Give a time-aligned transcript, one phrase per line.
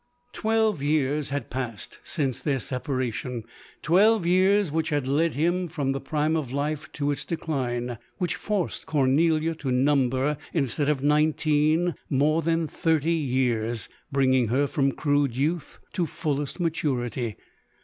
[0.33, 0.41] 214 LODORE.
[0.41, 3.43] Twelve years had passed since their separa tion:
[3.83, 8.33] twelve years, which had led him from the prime of life to its decline— which
[8.33, 14.91] forced Cor nelia to number, instead of nineteen, more than thirty years— bringing her from
[14.91, 17.35] crude youth to fullest maturity.